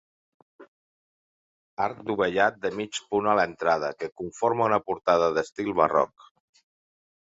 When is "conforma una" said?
4.23-4.81